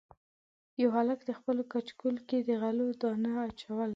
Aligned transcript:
یوه 0.81 0.93
هلک 0.97 1.19
د 1.25 1.31
خپلو 1.39 1.61
کچکول 1.73 2.15
کې 2.27 2.37
د 2.41 2.49
غلو 2.61 2.87
دانه 3.01 3.31
اچوله. 3.45 3.89